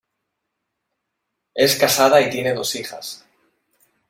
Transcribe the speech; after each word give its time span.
Es 1.53 1.75
casada 1.75 2.19
y 2.21 2.31
tiene 2.31 2.55
dos 2.55 2.73
hijas. 2.73 3.23